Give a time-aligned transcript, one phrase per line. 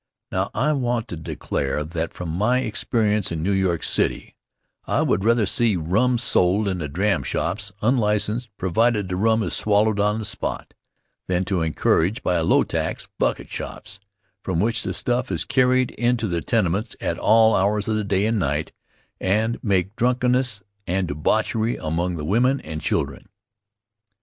[0.31, 4.35] Now, I want to declare that from my experience in New York City,
[4.85, 9.53] I would rather see rum sold in the dram shops unlicenced, provided the rum is
[9.53, 10.73] swallowed on the spot,
[11.27, 13.99] than to encourage, by a low tax, "bucket shops"
[14.41, 18.25] from which the stuff is carried into the tenements at all hours of the day
[18.25, 18.71] and night
[19.19, 23.29] and make drunkenness and debauchery among the women and children.